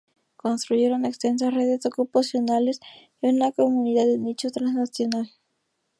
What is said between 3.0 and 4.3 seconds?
y una comunidad de